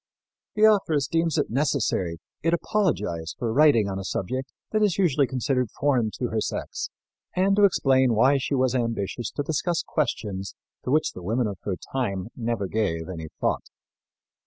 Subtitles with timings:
[0.55, 5.27] The authoress deems it necessary it apologize for writing on a subject that is usually
[5.27, 6.89] considered foreign to her sex
[7.35, 11.59] and to explain why she was ambitious to discuss questions to which the women of
[11.65, 13.69] her time never gave any thought.